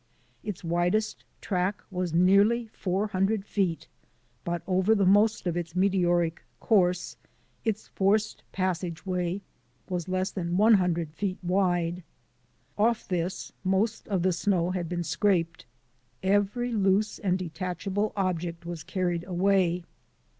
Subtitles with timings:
[0.43, 3.87] Its widest track was THE WHITE CYCLONE 117 nearly four hundred feet,
[4.43, 7.15] but over the most of its meteoric course
[7.63, 9.41] its forced passageway
[9.87, 12.01] was less than one hundred feet wide.
[12.79, 15.67] Off this most of the snow had been scraped.
[16.23, 19.83] Every loose and detach able object was carried away.